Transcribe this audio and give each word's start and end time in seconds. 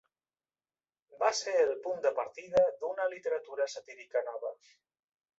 Va 1.23 1.27
ser 1.39 1.51
el 1.65 1.73
punt 1.83 1.99
de 2.05 2.11
partida 2.19 2.63
d'una 2.79 3.05
literatura 3.11 3.67
satírica 3.75 4.25
nova. 4.31 4.51